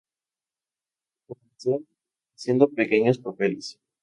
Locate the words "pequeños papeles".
2.71-3.79